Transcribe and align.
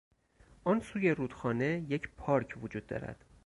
آن 0.63 0.79
سوی 0.79 1.11
رودخانه 1.11 1.85
یک 1.89 2.09
پارک 2.17 2.55
وجود 2.63 2.87
دارد. 2.87 3.25